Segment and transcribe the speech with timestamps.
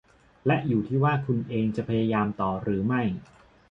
[0.47, 3.01] และอยู่ที่ว่าคุณเองจะพยายามต่อหรือไม่